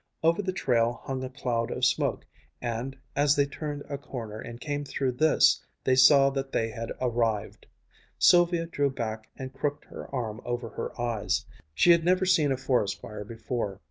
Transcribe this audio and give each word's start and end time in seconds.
Over 0.23 0.41
the 0.41 0.51
trail 0.51 0.93
hung 1.03 1.23
a 1.23 1.29
cloud 1.29 1.69
of 1.69 1.85
smoke, 1.85 2.25
and, 2.59 2.97
as 3.15 3.35
they 3.35 3.45
turned 3.45 3.83
a 3.87 3.99
corner 3.99 4.39
and 4.39 4.59
came 4.59 4.83
through 4.83 5.11
this, 5.11 5.63
they 5.83 5.93
saw 5.93 6.31
that 6.31 6.51
they 6.51 6.71
had 6.71 6.91
arrived. 6.99 7.67
Sylvia 8.17 8.65
drew 8.65 8.89
back 8.89 9.29
and 9.37 9.53
crooked 9.53 9.83
her 9.89 10.07
arm 10.09 10.41
over 10.43 10.69
her 10.69 10.99
eyes. 10.99 11.45
She 11.75 11.91
had 11.91 12.03
never 12.03 12.25
seen 12.25 12.51
a 12.51 12.57
forest 12.57 12.99
fire 12.99 13.23
before. 13.23 13.79